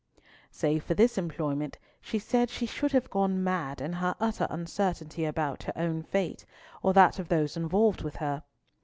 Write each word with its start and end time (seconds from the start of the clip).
Save 0.49 0.83
for 0.83 0.95
this 0.95 1.15
employment, 1.19 1.77
she 2.01 2.17
said 2.17 2.49
she 2.49 2.65
should 2.65 2.91
have 2.91 3.11
gone 3.11 3.43
mad 3.43 3.79
in 3.79 3.93
her 3.93 4.15
utter 4.19 4.47
uncertainty 4.49 5.25
about 5.25 5.61
her 5.61 5.73
own 5.75 6.01
fate, 6.01 6.43
or 6.81 6.91
that 6.93 7.19
of 7.19 7.27
those 7.29 7.55
involved 7.55 8.01
with 8.01 8.15
her. 8.15 8.41